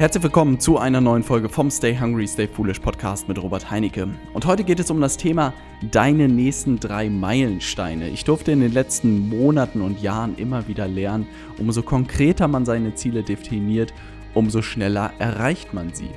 [0.00, 4.08] Herzlich willkommen zu einer neuen Folge vom Stay Hungry, Stay Foolish Podcast mit Robert Heinecke.
[4.32, 5.52] Und heute geht es um das Thema
[5.90, 8.08] deine nächsten drei Meilensteine.
[8.08, 11.26] Ich durfte in den letzten Monaten und Jahren immer wieder lernen,
[11.58, 13.92] umso konkreter man seine Ziele definiert,
[14.32, 16.08] umso schneller erreicht man sie.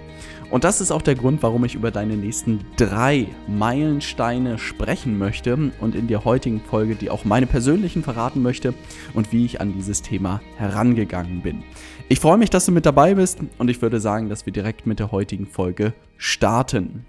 [0.54, 5.72] Und das ist auch der Grund, warum ich über deine nächsten drei Meilensteine sprechen möchte
[5.82, 8.76] und in der heutigen Folge die auch meine persönlichen verraten möchte
[9.16, 11.64] und wie ich an dieses Thema herangegangen bin.
[12.08, 14.86] Ich freue mich, dass du mit dabei bist und ich würde sagen, dass wir direkt
[14.86, 17.04] mit der heutigen Folge starten.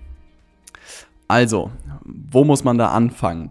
[1.28, 1.70] Also,
[2.02, 3.50] wo muss man da anfangen?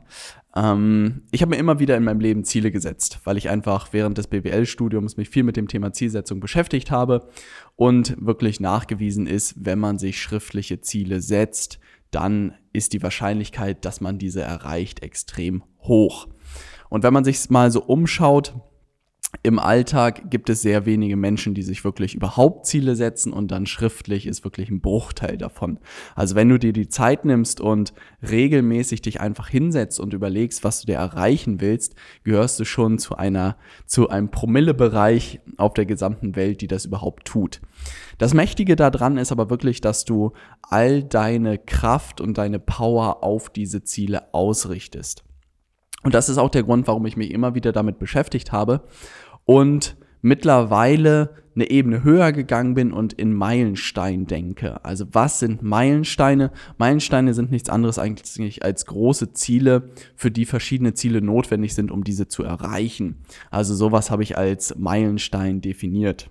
[0.55, 4.17] Ähm, ich habe mir immer wieder in meinem Leben Ziele gesetzt, weil ich einfach während
[4.17, 7.27] des BWL-Studiums mich viel mit dem Thema Zielsetzung beschäftigt habe
[7.75, 11.79] und wirklich nachgewiesen ist, wenn man sich schriftliche Ziele setzt,
[12.11, 16.27] dann ist die Wahrscheinlichkeit, dass man diese erreicht, extrem hoch.
[16.89, 18.53] Und wenn man sich mal so umschaut,
[19.41, 23.65] im Alltag gibt es sehr wenige Menschen, die sich wirklich überhaupt Ziele setzen und dann
[23.65, 25.79] schriftlich ist wirklich ein Bruchteil davon.
[26.15, 30.81] Also wenn du dir die Zeit nimmst und regelmäßig dich einfach hinsetzt und überlegst, was
[30.81, 36.35] du dir erreichen willst, gehörst du schon zu einer, zu einem Promillebereich auf der gesamten
[36.35, 37.59] Welt, die das überhaupt tut.
[38.19, 40.31] Das Mächtige daran ist aber wirklich, dass du
[40.61, 45.23] all deine Kraft und deine Power auf diese Ziele ausrichtest.
[46.03, 48.83] Und das ist auch der Grund, warum ich mich immer wieder damit beschäftigt habe
[49.45, 54.83] und mittlerweile eine Ebene höher gegangen bin und in Meilenstein denke.
[54.83, 56.51] Also was sind Meilensteine?
[56.77, 62.03] Meilensteine sind nichts anderes eigentlich als große Ziele, für die verschiedene Ziele notwendig sind, um
[62.03, 63.17] diese zu erreichen.
[63.51, 66.29] Also sowas habe ich als Meilenstein definiert.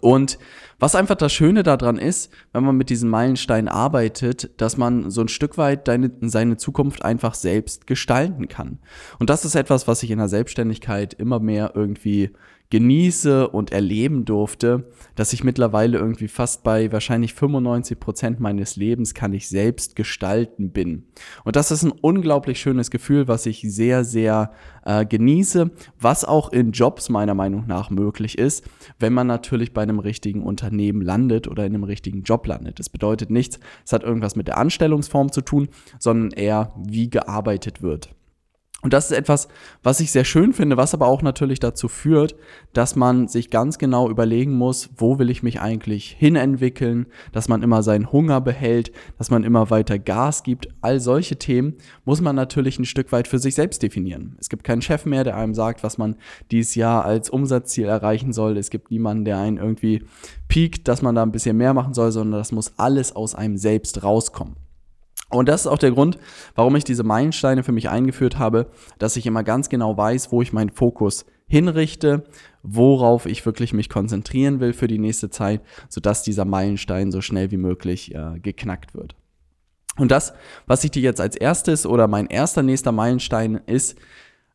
[0.00, 0.38] Und
[0.78, 5.20] was einfach das Schöne daran ist, wenn man mit diesen Meilensteinen arbeitet, dass man so
[5.20, 8.78] ein Stück weit deine, seine Zukunft einfach selbst gestalten kann.
[9.18, 12.30] Und das ist etwas, was ich in der Selbstständigkeit immer mehr irgendwie
[12.72, 19.12] genieße und erleben durfte, dass ich mittlerweile irgendwie fast bei wahrscheinlich 95 Prozent meines Lebens
[19.12, 21.04] kann ich selbst gestalten bin.
[21.44, 24.52] Und das ist ein unglaublich schönes Gefühl, was ich sehr, sehr
[24.86, 25.70] äh, genieße,
[26.00, 28.64] was auch in Jobs meiner Meinung nach möglich ist,
[28.98, 32.78] wenn man natürlich bei einem richtigen Unternehmen landet oder in einem richtigen Job landet.
[32.78, 37.82] Das bedeutet nichts, es hat irgendwas mit der Anstellungsform zu tun, sondern eher, wie gearbeitet
[37.82, 38.14] wird.
[38.82, 39.46] Und das ist etwas,
[39.84, 42.34] was ich sehr schön finde, was aber auch natürlich dazu führt,
[42.72, 47.62] dass man sich ganz genau überlegen muss, wo will ich mich eigentlich hinentwickeln, dass man
[47.62, 50.68] immer seinen Hunger behält, dass man immer weiter Gas gibt.
[50.80, 54.36] All solche Themen muss man natürlich ein Stück weit für sich selbst definieren.
[54.40, 56.16] Es gibt keinen Chef mehr, der einem sagt, was man
[56.50, 58.56] dieses Jahr als Umsatzziel erreichen soll.
[58.56, 60.02] Es gibt niemanden, der einen irgendwie
[60.48, 63.56] piekt, dass man da ein bisschen mehr machen soll, sondern das muss alles aus einem
[63.56, 64.56] selbst rauskommen.
[65.32, 66.18] Und das ist auch der Grund,
[66.54, 68.66] warum ich diese Meilensteine für mich eingeführt habe,
[68.98, 72.24] dass ich immer ganz genau weiß, wo ich meinen Fokus hinrichte,
[72.62, 77.50] worauf ich wirklich mich konzentrieren will für die nächste Zeit, sodass dieser Meilenstein so schnell
[77.50, 79.14] wie möglich äh, geknackt wird.
[79.96, 80.32] Und das,
[80.66, 83.98] was ich dir jetzt als erstes oder mein erster nächster Meilenstein ist,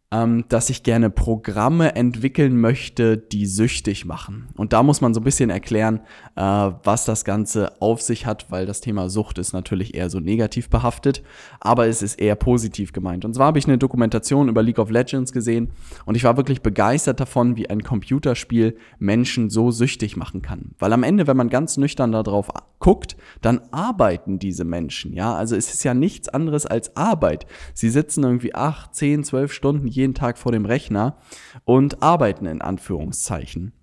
[0.09, 4.47] ähm, dass ich gerne Programme entwickeln möchte, die süchtig machen.
[4.55, 5.99] Und da muss man so ein bisschen erklären,
[6.35, 10.21] äh, was das Ganze auf sich hat, weil das Thema Sucht ist natürlich eher so
[10.21, 11.23] negativ behaftet,
[11.59, 13.25] aber es ist eher positiv gemeint.
[13.25, 15.71] Und zwar habe ich eine Dokumentation über League of Legends gesehen
[16.05, 20.71] und ich war wirklich begeistert davon, wie ein Computerspiel Menschen so süchtig machen kann.
[20.79, 22.47] Weil am Ende, wenn man ganz nüchtern darauf
[22.79, 25.35] guckt, dann arbeiten diese Menschen, ja.
[25.35, 27.45] Also es ist ja nichts anderes als Arbeit.
[27.73, 31.17] Sie sitzen irgendwie acht, zehn, zwölf Stunden jeden Tag vor dem Rechner
[31.65, 33.73] und arbeiten in Anführungszeichen.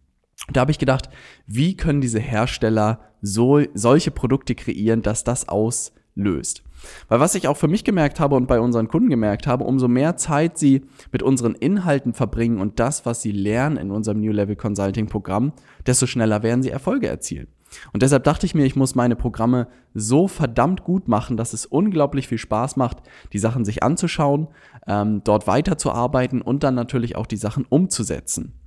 [0.53, 1.11] Da habe ich gedacht,
[1.47, 6.63] wie können diese Hersteller so, solche Produkte kreieren, dass das auslöst?
[7.09, 9.89] Weil was ich auch für mich gemerkt habe und bei unseren Kunden gemerkt habe, umso
[9.89, 10.83] mehr Zeit sie
[11.13, 15.53] mit unseren Inhalten verbringen und das, was sie lernen in unserem New Level Consulting Programm,
[15.87, 17.49] desto schneller werden sie Erfolge erzielen.
[17.93, 21.67] Und deshalb dachte ich mir, ich muss meine Programme so verdammt gut machen, dass es
[21.67, 22.99] unglaublich viel Spaß macht,
[23.33, 24.49] die Sachen sich anzuschauen,
[24.87, 28.61] ähm, dort weiterzuarbeiten und dann natürlich auch die Sachen umzusetzen.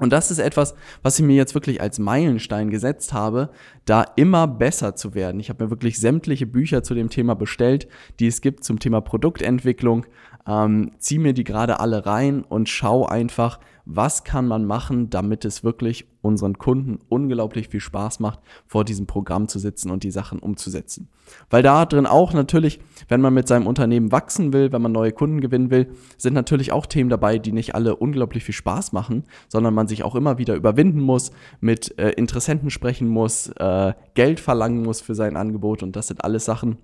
[0.00, 3.50] Und das ist etwas, was ich mir jetzt wirklich als Meilenstein gesetzt habe,
[3.84, 5.40] da immer besser zu werden.
[5.40, 7.86] Ich habe mir wirklich sämtliche Bücher zu dem Thema bestellt,
[8.18, 10.06] die es gibt zum Thema Produktentwicklung,
[10.46, 13.60] ähm, zieh mir die gerade alle rein und schau einfach,
[13.96, 19.06] was kann man machen, damit es wirklich unseren Kunden unglaublich viel Spaß macht, vor diesem
[19.06, 21.08] Programm zu sitzen und die Sachen umzusetzen.
[21.48, 25.12] Weil da drin auch natürlich, wenn man mit seinem Unternehmen wachsen will, wenn man neue
[25.12, 29.24] Kunden gewinnen will, sind natürlich auch Themen dabei, die nicht alle unglaublich viel Spaß machen,
[29.48, 34.40] sondern man sich auch immer wieder überwinden muss, mit äh, Interessenten sprechen muss, äh, Geld
[34.40, 36.78] verlangen muss für sein Angebot und das sind alles Sachen,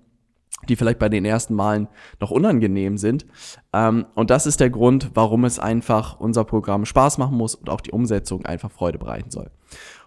[0.67, 1.87] die vielleicht bei den ersten Malen
[2.19, 3.25] noch unangenehm sind.
[3.73, 7.69] Ähm, und das ist der Grund, warum es einfach unser Programm Spaß machen muss und
[7.69, 9.49] auch die Umsetzung einfach Freude bereiten soll.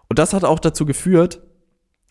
[0.08, 1.40] Und das hat auch dazu geführt,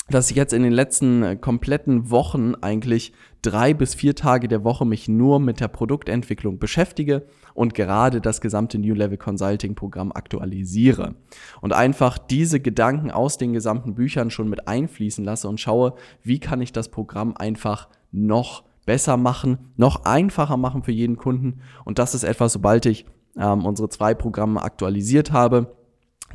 [0.09, 4.63] dass ich jetzt in den letzten äh, kompletten Wochen eigentlich drei bis vier Tage der
[4.63, 10.11] Woche mich nur mit der Produktentwicklung beschäftige und gerade das gesamte New Level Consulting Programm
[10.11, 11.15] aktualisiere
[11.61, 15.93] und einfach diese Gedanken aus den gesamten Büchern schon mit einfließen lasse und schaue,
[16.23, 21.61] wie kann ich das Programm einfach noch besser machen, noch einfacher machen für jeden Kunden
[21.85, 23.05] und das ist etwas, sobald ich
[23.37, 25.75] ähm, unsere zwei Programme aktualisiert habe,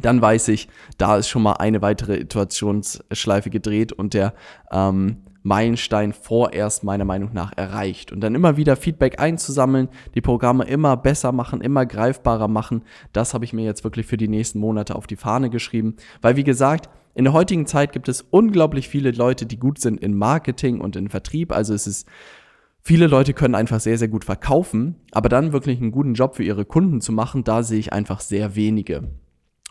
[0.01, 0.69] dann weiß ich,
[0.99, 4.35] da ist schon mal eine weitere Iterationsschleife gedreht und der
[4.71, 8.11] ähm, Meilenstein vorerst meiner Meinung nach erreicht.
[8.11, 12.83] Und dann immer wieder Feedback einzusammeln, die Programme immer besser machen, immer greifbarer machen,
[13.13, 15.97] das habe ich mir jetzt wirklich für die nächsten Monate auf die Fahne geschrieben.
[16.23, 20.01] Weil wie gesagt, in der heutigen Zeit gibt es unglaublich viele Leute, die gut sind
[20.01, 21.53] in Marketing und in Vertrieb.
[21.53, 22.09] Also es ist
[22.87, 26.43] Viele Leute können einfach sehr, sehr gut verkaufen, aber dann wirklich einen guten Job für
[26.43, 29.09] ihre Kunden zu machen, da sehe ich einfach sehr wenige.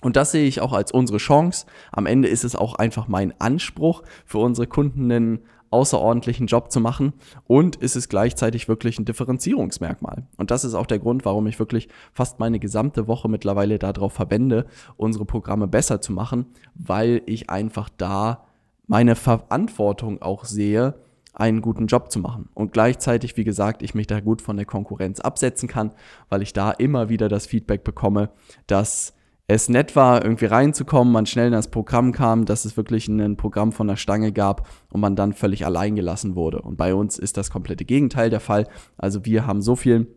[0.01, 1.67] Und das sehe ich auch als unsere Chance.
[1.91, 5.39] Am Ende ist es auch einfach mein Anspruch, für unsere Kunden einen
[5.73, 7.13] außerordentlichen Job zu machen
[7.45, 10.27] und ist es gleichzeitig wirklich ein Differenzierungsmerkmal.
[10.37, 14.13] Und das ist auch der Grund, warum ich wirklich fast meine gesamte Woche mittlerweile darauf
[14.13, 18.45] verwende, unsere Programme besser zu machen, weil ich einfach da
[18.87, 20.93] meine Verantwortung auch sehe,
[21.33, 22.49] einen guten Job zu machen.
[22.53, 25.91] Und gleichzeitig, wie gesagt, ich mich da gut von der Konkurrenz absetzen kann,
[26.29, 28.29] weil ich da immer wieder das Feedback bekomme,
[28.67, 29.15] dass
[29.47, 33.35] es nett war, irgendwie reinzukommen, man schnell in das Programm kam, dass es wirklich ein
[33.35, 36.61] Programm von der Stange gab und man dann völlig allein gelassen wurde.
[36.61, 38.67] Und bei uns ist das komplette Gegenteil der Fall.
[38.97, 40.07] Also wir haben so viel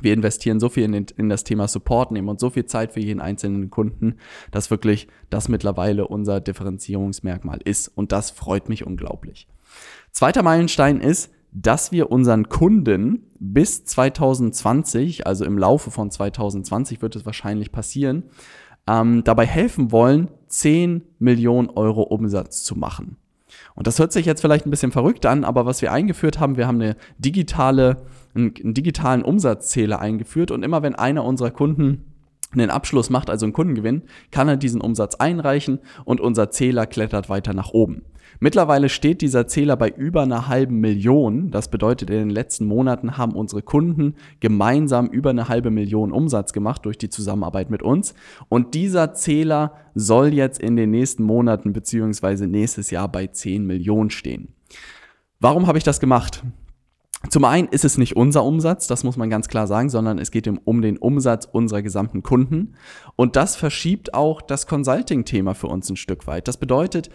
[0.00, 3.00] wir investieren so viel in, in, das Thema Support, nehmen uns so viel Zeit für
[3.00, 4.16] jeden einzelnen Kunden,
[4.52, 7.88] dass wirklich das mittlerweile unser Differenzierungsmerkmal ist.
[7.88, 9.48] Und das freut mich unglaublich.
[10.12, 17.16] Zweiter Meilenstein ist, dass wir unseren Kunden bis 2020, also im Laufe von 2020 wird
[17.16, 18.24] es wahrscheinlich passieren,
[18.88, 23.16] ähm, dabei helfen wollen, 10 Millionen Euro Umsatz zu machen.
[23.74, 26.56] Und das hört sich jetzt vielleicht ein bisschen verrückt an, aber was wir eingeführt haben,
[26.56, 27.98] wir haben eine digitale,
[28.34, 32.04] einen, einen digitalen Umsatzzähler eingeführt und immer wenn einer unserer Kunden
[32.52, 37.28] einen Abschluss macht, also einen Kundengewinn, kann er diesen Umsatz einreichen und unser Zähler klettert
[37.28, 38.02] weiter nach oben.
[38.40, 41.50] Mittlerweile steht dieser Zähler bei über einer halben Million.
[41.50, 46.52] Das bedeutet, in den letzten Monaten haben unsere Kunden gemeinsam über eine halbe Million Umsatz
[46.52, 48.14] gemacht durch die Zusammenarbeit mit uns.
[48.48, 54.10] Und dieser Zähler soll jetzt in den nächsten Monaten beziehungsweise nächstes Jahr bei 10 Millionen
[54.10, 54.54] stehen.
[55.40, 56.44] Warum habe ich das gemacht?
[57.30, 60.30] Zum einen ist es nicht unser Umsatz, das muss man ganz klar sagen, sondern es
[60.30, 62.74] geht um, den Umsatz unserer gesamten Kunden.
[63.16, 66.46] Und das verschiebt auch das Consulting-Thema für uns ein Stück weit.
[66.46, 67.10] Das bedeutet,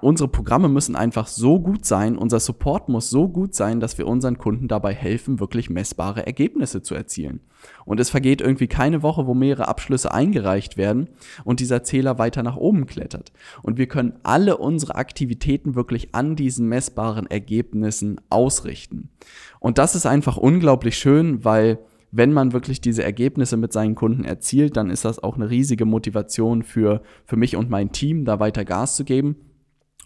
[0.00, 4.08] unsere Programme müssen einfach so gut sein, unser Support muss so gut sein, dass wir
[4.08, 7.38] unseren Kunden dabei helfen, wirklich messbare Ergebnisse zu erzielen.
[7.84, 11.08] Und es vergeht irgendwie keine Woche, wo mehrere Abschlüsse eingereicht werden
[11.44, 13.32] und dieser Zähler weiter nach oben klettert.
[13.62, 19.10] Und wir können alle unsere Aktivitäten wirklich an diesen messbaren Ergebnissen ausrichten.
[19.58, 21.78] Und das ist einfach unglaublich schön, weil
[22.12, 25.84] wenn man wirklich diese Ergebnisse mit seinen Kunden erzielt, dann ist das auch eine riesige
[25.84, 29.36] Motivation für, für mich und mein Team, da weiter Gas zu geben.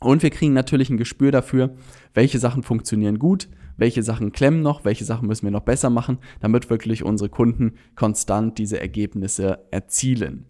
[0.01, 1.75] Und wir kriegen natürlich ein Gespür dafür,
[2.13, 6.19] welche Sachen funktionieren gut, welche Sachen klemmen noch, welche Sachen müssen wir noch besser machen,
[6.41, 10.45] damit wirklich unsere Kunden konstant diese Ergebnisse erzielen.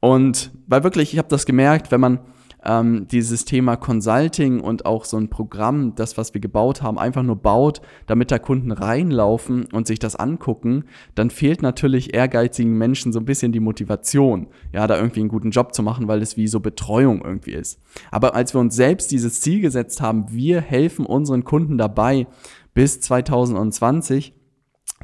[0.00, 2.20] Und weil wirklich, ich habe das gemerkt, wenn man
[2.64, 7.22] ähm, dieses Thema Consulting und auch so ein Programm, das, was wir gebaut haben, einfach
[7.22, 13.12] nur baut, damit da Kunden reinlaufen und sich das angucken, dann fehlt natürlich ehrgeizigen Menschen
[13.12, 16.36] so ein bisschen die Motivation, ja, da irgendwie einen guten Job zu machen, weil es
[16.36, 17.80] wie so Betreuung irgendwie ist.
[18.10, 22.26] Aber als wir uns selbst dieses Ziel gesetzt haben, wir helfen unseren Kunden dabei,
[22.74, 24.34] bis 2020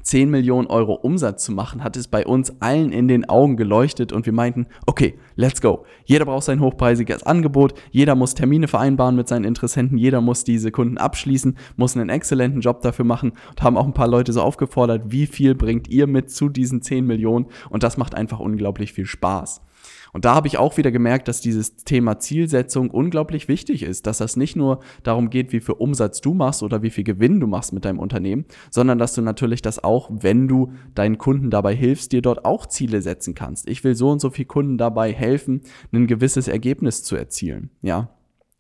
[0.03, 4.13] 10 Millionen Euro Umsatz zu machen, hat es bei uns allen in den Augen geleuchtet
[4.13, 5.85] und wir meinten, okay, let's go.
[6.05, 10.71] Jeder braucht sein hochpreisiges Angebot, jeder muss Termine vereinbaren mit seinen Interessenten, jeder muss diese
[10.71, 14.43] Kunden abschließen, muss einen exzellenten Job dafür machen und haben auch ein paar Leute so
[14.43, 18.93] aufgefordert, wie viel bringt ihr mit zu diesen 10 Millionen und das macht einfach unglaublich
[18.93, 19.63] viel Spaß.
[20.13, 24.19] Und da habe ich auch wieder gemerkt, dass dieses Thema Zielsetzung unglaublich wichtig ist, dass
[24.19, 27.47] das nicht nur darum geht, wie viel Umsatz du machst oder wie viel Gewinn du
[27.47, 31.75] machst mit deinem Unternehmen, sondern dass du natürlich das auch, wenn du deinen Kunden dabei
[31.75, 33.69] hilfst, dir dort auch Ziele setzen kannst.
[33.69, 35.63] Ich will so und so viel Kunden dabei helfen,
[35.93, 37.71] ein gewisses Ergebnis zu erzielen.
[37.83, 38.11] Ja,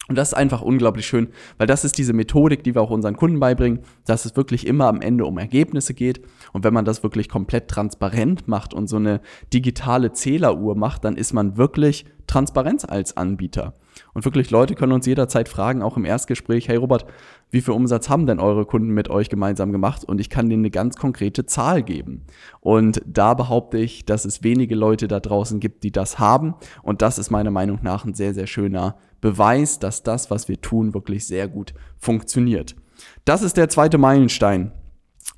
[0.08, 3.16] und das ist einfach unglaublich schön, weil das ist diese Methodik, die wir auch unseren
[3.16, 6.20] Kunden beibringen, dass es wirklich immer am Ende um Ergebnisse geht.
[6.52, 9.20] Und wenn man das wirklich komplett transparent macht und so eine
[9.52, 13.74] digitale Zähleruhr macht, dann ist man wirklich Transparenz als Anbieter.
[14.14, 17.06] Und wirklich, Leute können uns jederzeit fragen, auch im Erstgespräch, hey Robert,
[17.50, 20.04] wie viel Umsatz haben denn eure Kunden mit euch gemeinsam gemacht?
[20.04, 22.26] Und ich kann denen eine ganz konkrete Zahl geben.
[22.60, 26.54] Und da behaupte ich, dass es wenige Leute da draußen gibt, die das haben.
[26.82, 30.60] Und das ist meiner Meinung nach ein sehr, sehr schöner Beweis, dass das, was wir
[30.60, 32.76] tun, wirklich sehr gut funktioniert.
[33.24, 34.72] Das ist der zweite Meilenstein.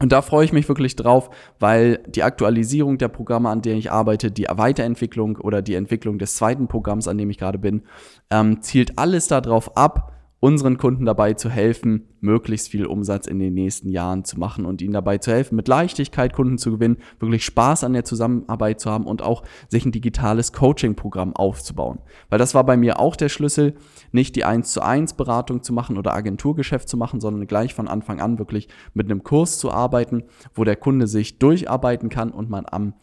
[0.02, 1.30] Und da freue ich mich wirklich drauf,
[1.61, 6.35] weil die Aktualisierung der Programme, an denen ich arbeite, die Weiterentwicklung oder die Entwicklung des
[6.35, 7.85] zweiten Programms, an dem ich gerade bin,
[8.28, 13.54] ähm, zielt alles darauf ab, unseren Kunden dabei zu helfen, möglichst viel Umsatz in den
[13.54, 17.44] nächsten Jahren zu machen und ihnen dabei zu helfen, mit Leichtigkeit Kunden zu gewinnen, wirklich
[17.44, 22.00] Spaß an der Zusammenarbeit zu haben und auch sich ein digitales Coaching-Programm aufzubauen.
[22.28, 23.75] Weil das war bei mir auch der Schlüssel,
[24.11, 27.87] nicht die 1 zu 1 Beratung zu machen oder Agenturgeschäft zu machen, sondern gleich von
[27.87, 32.50] Anfang an wirklich mit einem Kurs zu arbeiten, wo der Kunde sich durcharbeiten kann und
[32.50, 32.94] man am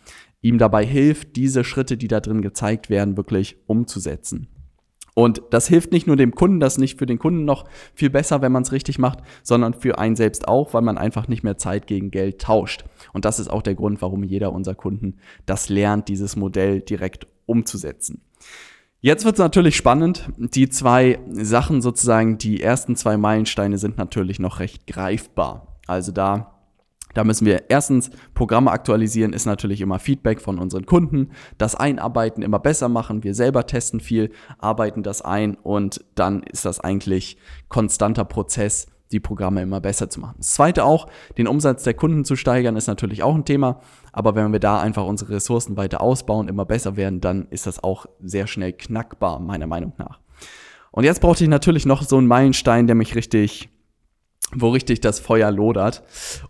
[0.42, 4.50] ihm dabei hilft, diese Schritte, die da drin gezeigt werden, wirklich umzusetzen.
[5.16, 8.10] Und das hilft nicht nur dem Kunden, das ist nicht für den Kunden noch viel
[8.10, 11.44] besser, wenn man es richtig macht, sondern für einen selbst auch, weil man einfach nicht
[11.44, 12.86] mehr Zeit gegen Geld tauscht.
[13.14, 17.28] Und das ist auch der Grund, warum jeder unserer Kunden das lernt, dieses Modell direkt
[17.46, 18.22] umzusetzen.
[19.02, 20.30] Jetzt wird es natürlich spannend.
[20.38, 25.80] Die zwei Sachen sozusagen, die ersten zwei Meilensteine sind natürlich noch recht greifbar.
[25.88, 26.59] Also da
[27.14, 32.44] da müssen wir erstens Programme aktualisieren, ist natürlich immer Feedback von unseren Kunden, das Einarbeiten
[32.44, 37.38] immer besser machen, wir selber testen viel, arbeiten das ein und dann ist das eigentlich
[37.68, 40.36] konstanter Prozess, die Programme immer besser zu machen.
[40.38, 44.36] Das zweite auch, den Umsatz der Kunden zu steigern, ist natürlich auch ein Thema, aber
[44.36, 48.06] wenn wir da einfach unsere Ressourcen weiter ausbauen, immer besser werden, dann ist das auch
[48.22, 50.20] sehr schnell knackbar, meiner Meinung nach.
[50.92, 53.70] Und jetzt brauchte ich natürlich noch so einen Meilenstein, der mich richtig
[54.56, 56.04] wo richtig das Feuer lodert.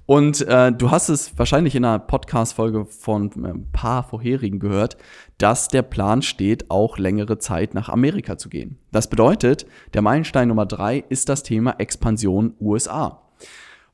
[0.05, 4.97] Und äh, du hast es wahrscheinlich in einer Podcast-Folge von äh, ein paar vorherigen gehört,
[5.37, 8.77] dass der Plan steht, auch längere Zeit nach Amerika zu gehen.
[8.91, 13.21] Das bedeutet, der Meilenstein Nummer drei ist das Thema Expansion USA.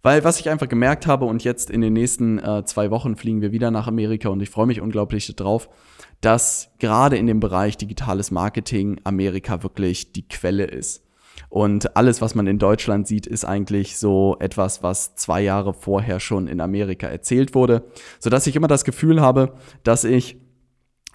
[0.06, 3.42] Weil was ich einfach gemerkt habe und jetzt in den nächsten äh, zwei Wochen fliegen
[3.42, 5.68] wir wieder nach Amerika und ich freue mich unglaublich darauf,
[6.22, 11.05] dass gerade in dem Bereich digitales Marketing Amerika wirklich die Quelle ist.
[11.50, 16.20] Und alles, was man in Deutschland sieht, ist eigentlich so etwas, was zwei Jahre vorher
[16.20, 17.84] schon in Amerika erzählt wurde,
[18.20, 20.38] sodass ich immer das Gefühl habe, dass ich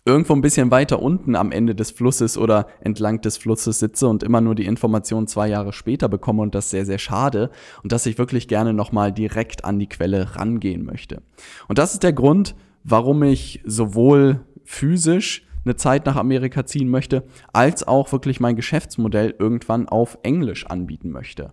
[0.04, 4.22] irgendwo ein bisschen weiter unten am Ende des Flusses oder entlang des Flusses sitze und
[4.22, 7.50] immer nur die Information zwei Jahre später bekomme und das sehr, sehr schade
[7.82, 11.22] und dass ich wirklich gerne nochmal direkt an die Quelle rangehen möchte.
[11.68, 17.24] Und das ist der Grund, warum ich sowohl physisch eine Zeit nach Amerika ziehen möchte,
[17.52, 21.52] als auch wirklich mein Geschäftsmodell irgendwann auf Englisch anbieten möchte.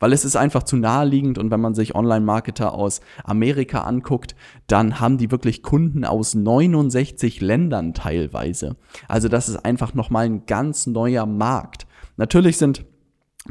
[0.00, 4.34] Weil es ist einfach zu naheliegend und wenn man sich Online-Marketer aus Amerika anguckt,
[4.66, 8.76] dann haben die wirklich Kunden aus 69 Ländern teilweise.
[9.08, 11.86] Also das ist einfach nochmal ein ganz neuer Markt.
[12.16, 12.84] Natürlich sind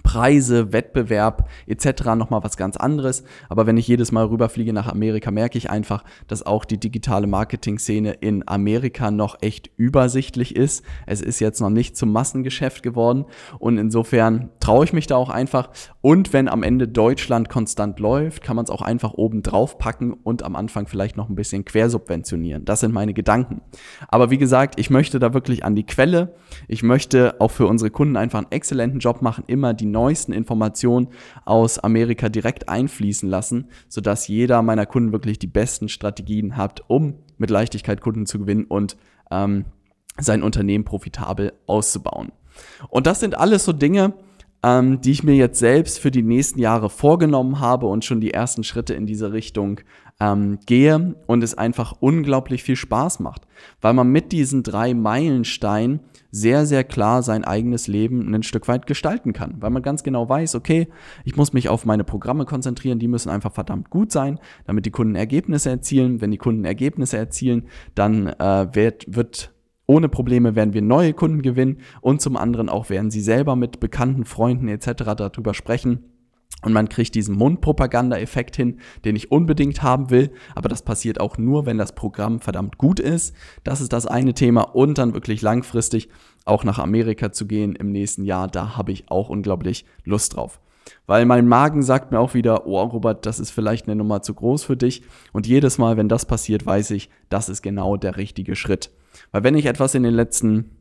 [0.04, 2.16] Preise, Wettbewerb etc.
[2.16, 3.24] nochmal was ganz anderes.
[3.50, 7.28] Aber wenn ich jedes Mal rüberfliege nach Amerika, merke ich einfach, dass auch die digitale
[7.28, 10.84] Marketing-Szene in Amerika noch echt übersichtlich ist.
[11.06, 13.26] Es ist jetzt noch nicht zum Massengeschäft geworden
[13.60, 15.70] und insofern traue ich mich da auch einfach.
[16.02, 20.12] Und wenn am Ende Deutschland konstant läuft, kann man es auch einfach oben drauf packen
[20.12, 22.66] und am Anfang vielleicht noch ein bisschen quersubventionieren.
[22.66, 23.62] Das sind meine Gedanken.
[24.10, 26.36] Aber wie gesagt, ich möchte da wirklich an die Quelle.
[26.68, 31.08] Ich möchte auch für unsere Kunden einfach einen exzellenten Job machen, immer die neuesten Informationen
[31.46, 37.14] aus Amerika direkt einfließen lassen, sodass jeder meiner Kunden wirklich die besten Strategien hat, um
[37.38, 38.98] mit Leichtigkeit Kunden zu gewinnen und
[39.32, 39.64] ähm,
[40.20, 42.34] sein Unternehmen profitabel auszubauen.
[42.90, 44.14] Und das sind alles so Dinge,
[44.64, 48.34] ähm, die ich mir jetzt selbst für die nächsten Jahre vorgenommen habe und schon die
[48.34, 49.82] ersten Schritte in diese Richtung
[50.20, 53.44] ähm, gehe und es einfach unglaublich viel Spaß macht,
[53.82, 56.00] weil man mit diesen drei Meilensteinen
[56.32, 60.28] sehr, sehr klar sein eigenes Leben ein Stück weit gestalten kann, weil man ganz genau
[60.28, 60.88] weiß, okay,
[61.24, 64.92] ich muss mich auf meine Programme konzentrieren, die müssen einfach verdammt gut sein, damit die
[64.92, 66.20] Kunden Ergebnisse erzielen.
[66.20, 69.52] Wenn die Kunden Ergebnisse erzielen, dann äh, wird, wird
[69.88, 73.80] ohne Probleme werden wir neue Kunden gewinnen und zum anderen auch werden sie selber mit
[73.80, 75.16] bekannten Freunden etc.
[75.16, 76.04] darüber sprechen
[76.64, 80.32] und man kriegt diesen Mundpropaganda-Effekt hin, den ich unbedingt haben will.
[80.56, 83.36] Aber das passiert auch nur, wenn das Programm verdammt gut ist.
[83.64, 84.62] Das ist das eine Thema.
[84.62, 86.10] Und dann wirklich langfristig
[86.46, 88.48] auch nach Amerika zu gehen im nächsten Jahr.
[88.48, 90.60] Da habe ich auch unglaublich Lust drauf.
[91.06, 94.34] Weil mein Magen sagt mir auch wieder, oh Robert, das ist vielleicht eine Nummer zu
[94.34, 95.04] groß für dich.
[95.34, 98.90] Und jedes Mal, wenn das passiert, weiß ich, das ist genau der richtige Schritt.
[99.32, 100.72] Weil wenn ich etwas in den letzten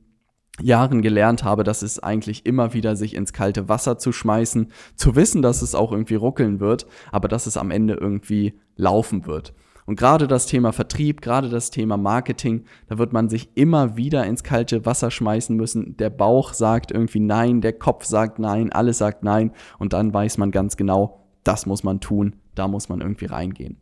[0.61, 5.15] Jahren gelernt habe, dass es eigentlich immer wieder sich ins kalte Wasser zu schmeißen, zu
[5.15, 9.53] wissen, dass es auch irgendwie ruckeln wird, aber dass es am Ende irgendwie laufen wird.
[9.85, 14.27] Und gerade das Thema Vertrieb, gerade das Thema Marketing, da wird man sich immer wieder
[14.27, 15.97] ins kalte Wasser schmeißen müssen.
[15.97, 19.53] Der Bauch sagt irgendwie nein, der Kopf sagt nein, alles sagt nein.
[19.79, 23.77] Und dann weiß man ganz genau, das muss man tun, da muss man irgendwie reingehen.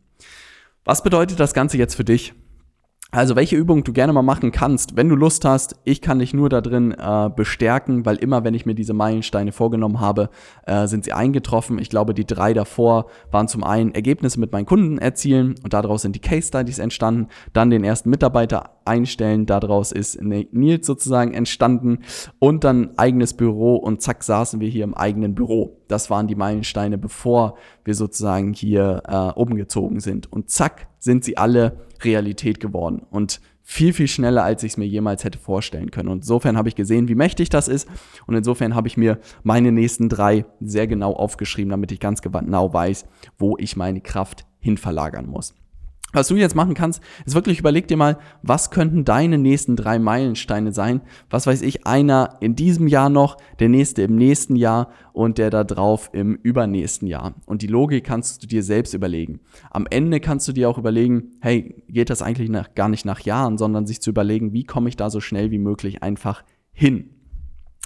[0.83, 2.35] Was bedeutet das Ganze jetzt für dich?
[3.11, 5.77] Also welche Übung du gerne mal machen kannst, wenn du Lust hast.
[5.85, 9.53] Ich kann dich nur da drin äh, bestärken, weil immer, wenn ich mir diese Meilensteine
[9.53, 10.29] vorgenommen habe,
[10.65, 11.79] äh, sind sie eingetroffen.
[11.79, 16.01] Ich glaube, die drei davor waren zum einen Ergebnisse mit meinen Kunden erzielen und daraus
[16.01, 17.27] sind die Case Studies entstanden.
[17.53, 21.99] Dann den ersten Mitarbeiter einstellen, daraus ist Nils sozusagen entstanden
[22.39, 25.77] und dann eigenes Büro und zack saßen wir hier im eigenen Büro.
[25.87, 30.31] Das waren die Meilensteine, bevor wir sozusagen hier äh, umgezogen sind.
[30.31, 34.85] Und zack sind sie alle Realität geworden und viel, viel schneller, als ich es mir
[34.85, 36.09] jemals hätte vorstellen können.
[36.09, 37.89] Und insofern habe ich gesehen, wie mächtig das ist.
[38.27, 42.71] Und insofern habe ich mir meine nächsten drei sehr genau aufgeschrieben, damit ich ganz genau
[42.71, 43.05] weiß,
[43.39, 45.55] wo ich meine Kraft hin verlagern muss.
[46.13, 49.99] Was du jetzt machen kannst, ist wirklich überleg dir mal, was könnten deine nächsten drei
[49.99, 51.01] Meilensteine sein?
[51.29, 55.49] Was weiß ich, einer in diesem Jahr noch, der nächste im nächsten Jahr und der
[55.49, 57.35] da drauf im übernächsten Jahr.
[57.45, 59.41] Und die Logik kannst du dir selbst überlegen.
[59.71, 63.19] Am Ende kannst du dir auch überlegen, hey, geht das eigentlich nach, gar nicht nach
[63.21, 67.14] Jahren, sondern sich zu überlegen, wie komme ich da so schnell wie möglich einfach hin?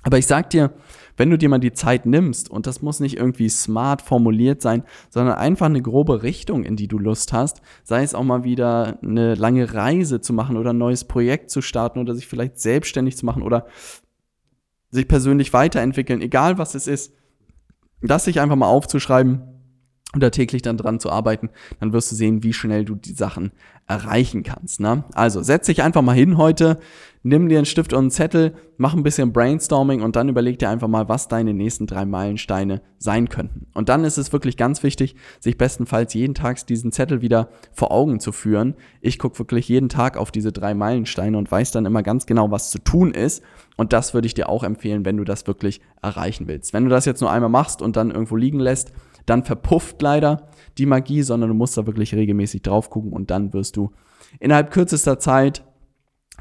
[0.04, 0.72] Aber ich sag dir,
[1.18, 4.84] wenn du dir mal die Zeit nimmst, und das muss nicht irgendwie smart formuliert sein,
[5.10, 8.98] sondern einfach eine grobe Richtung, in die du Lust hast, sei es auch mal wieder
[9.04, 13.18] eine lange Reise zu machen oder ein neues Projekt zu starten oder sich vielleicht selbstständig
[13.18, 13.66] zu machen oder
[14.92, 17.14] sich persönlich weiterentwickeln, egal was es ist,
[18.02, 19.59] das sich einfach mal aufzuschreiben
[20.14, 21.50] und da täglich dann dran zu arbeiten,
[21.80, 23.52] dann wirst du sehen, wie schnell du die Sachen
[23.86, 24.80] erreichen kannst.
[24.80, 25.04] Ne?
[25.14, 26.80] Also setz dich einfach mal hin heute,
[27.22, 30.70] nimm dir einen Stift und einen Zettel, mach ein bisschen Brainstorming und dann überleg dir
[30.70, 33.68] einfach mal, was deine nächsten drei Meilensteine sein könnten.
[33.76, 37.92] Und dann ist es wirklich ganz wichtig, sich bestenfalls jeden Tag diesen Zettel wieder vor
[37.92, 38.76] Augen zu führen.
[39.02, 42.50] Ich gucke wirklich jeden Tag auf diese drei Meilensteine und weiß dann immer ganz genau,
[42.50, 43.44] was zu tun ist.
[43.78, 46.74] Und das würde ich dir auch empfehlen, wenn du das wirklich erreichen willst.
[46.74, 48.92] Wenn du das jetzt nur einmal machst und dann irgendwo liegen lässt,
[49.30, 53.54] dann verpufft leider die Magie, sondern du musst da wirklich regelmäßig drauf gucken und dann
[53.54, 53.92] wirst du
[54.40, 55.64] innerhalb kürzester Zeit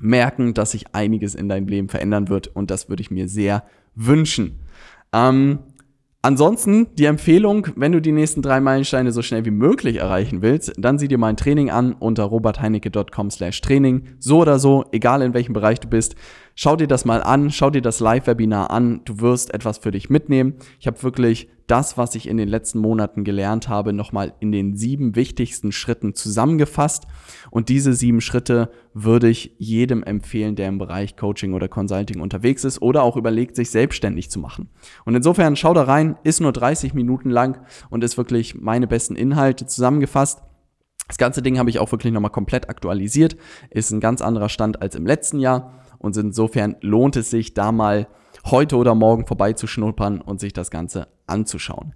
[0.00, 3.64] merken, dass sich einiges in deinem Leben verändern wird und das würde ich mir sehr
[3.94, 4.60] wünschen.
[5.12, 5.60] Ähm,
[6.20, 10.72] Ansonsten die Empfehlung, wenn du die nächsten drei Meilensteine so schnell wie möglich erreichen willst,
[10.76, 14.02] dann sieh dir mein Training an unter robertheinecke.com slash Training.
[14.18, 16.16] So oder so, egal in welchem Bereich du bist,
[16.56, 20.10] schau dir das mal an, schau dir das Live-Webinar an, du wirst etwas für dich
[20.10, 20.54] mitnehmen.
[20.80, 24.76] Ich habe wirklich das, was ich in den letzten Monaten gelernt habe, nochmal in den
[24.76, 27.06] sieben wichtigsten Schritten zusammengefasst.
[27.50, 32.64] Und diese sieben Schritte würde ich jedem empfehlen, der im Bereich Coaching oder Consulting unterwegs
[32.64, 34.70] ist oder auch überlegt, sich selbstständig zu machen.
[35.04, 39.14] Und insofern schau da rein, ist nur 30 Minuten lang und ist wirklich meine besten
[39.14, 40.42] Inhalte zusammengefasst.
[41.06, 43.36] Das ganze Ding habe ich auch wirklich nochmal komplett aktualisiert,
[43.70, 47.72] ist ein ganz anderer Stand als im letzten Jahr und insofern lohnt es sich da
[47.72, 48.08] mal
[48.46, 51.94] heute oder morgen vorbeizuschnuppern und sich das Ganze anzuschauen.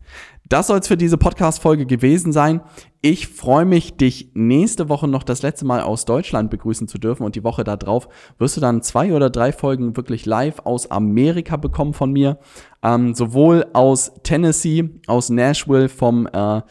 [0.48, 2.60] Das soll es für diese Podcast-Folge gewesen sein.
[3.00, 7.24] Ich freue mich, dich nächste Woche noch das letzte Mal aus Deutschland begrüßen zu dürfen
[7.24, 11.56] und die Woche darauf wirst du dann zwei oder drei Folgen wirklich live aus Amerika
[11.56, 12.38] bekommen von mir.
[12.82, 16.62] Ähm, sowohl aus Tennessee, aus Nashville vom, äh,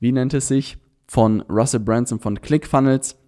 [0.00, 0.78] wie nennt es sich,
[1.08, 3.19] von Russell Branson von ClickFunnels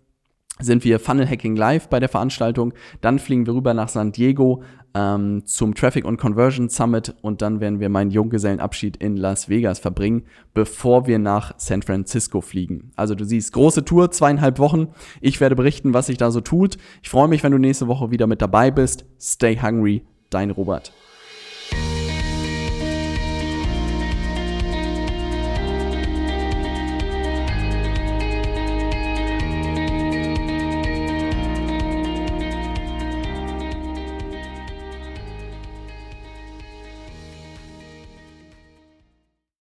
[0.62, 2.72] sind wir Funnel Hacking Live bei der Veranstaltung.
[3.00, 4.62] Dann fliegen wir rüber nach San Diego
[4.94, 9.78] ähm, zum Traffic und Conversion Summit und dann werden wir meinen Junggesellenabschied in Las Vegas
[9.78, 12.92] verbringen, bevor wir nach San Francisco fliegen.
[12.96, 14.88] Also du siehst, große Tour, zweieinhalb Wochen.
[15.20, 16.76] Ich werde berichten, was sich da so tut.
[17.02, 19.04] Ich freue mich, wenn du nächste Woche wieder mit dabei bist.
[19.20, 20.92] Stay hungry, dein Robert.